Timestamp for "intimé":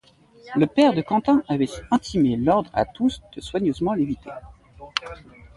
1.91-2.35